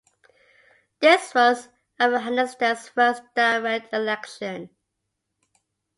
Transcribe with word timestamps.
This 0.99 1.31
was 1.35 1.69
Afghanistan's 1.99 2.89
first 2.89 3.21
direct 3.35 3.93
election. 3.93 4.71